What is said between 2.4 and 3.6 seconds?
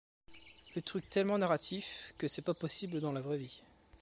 pas possible dans la vraie